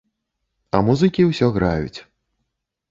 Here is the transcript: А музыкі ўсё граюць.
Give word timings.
А 0.77 0.81
музыкі 0.89 1.29
ўсё 1.29 1.51
граюць. 1.59 1.99